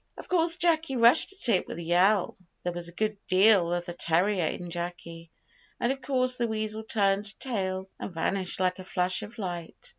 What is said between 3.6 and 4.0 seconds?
of the